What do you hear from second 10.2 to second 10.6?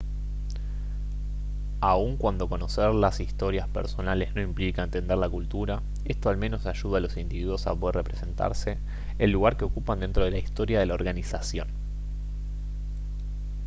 de la